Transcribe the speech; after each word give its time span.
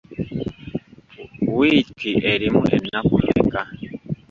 Wiiki 1.57 2.11
erimu 2.31 2.61
ennaku 2.75 3.15
mmeka? 3.21 3.61